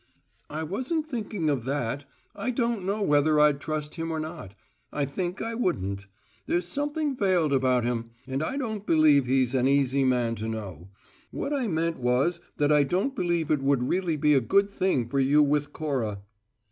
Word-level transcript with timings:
"I 0.49 0.63
wasn't 0.63 1.05
thinking 1.07 1.47
of 1.47 1.63
that: 1.65 2.05
I 2.35 2.49
don't 2.49 2.83
know 2.85 3.03
whether 3.03 3.39
I'd 3.39 3.61
trust 3.61 3.93
him 3.93 4.09
or 4.09 4.19
not 4.19 4.55
I 4.91 5.05
think 5.05 5.43
I 5.43 5.53
wouldn't; 5.53 6.07
there's 6.47 6.67
something 6.67 7.15
veiled 7.15 7.53
about 7.53 7.83
him, 7.83 8.09
and 8.25 8.41
I 8.41 8.57
don't 8.57 8.83
believe 8.83 9.27
he 9.27 9.43
is 9.43 9.53
an 9.53 9.67
easy 9.67 10.03
man 10.03 10.33
to 10.37 10.47
know. 10.47 10.89
What 11.29 11.53
I 11.53 11.67
meant 11.67 11.99
was 11.99 12.41
that 12.57 12.71
I 12.71 12.81
don't 12.81 13.15
believe 13.15 13.51
it 13.51 13.61
would 13.61 13.83
really 13.89 14.17
be 14.17 14.33
a 14.33 14.41
good 14.41 14.71
thing 14.71 15.07
for 15.07 15.19
you 15.19 15.43
with 15.43 15.71
Cora." 15.71 16.23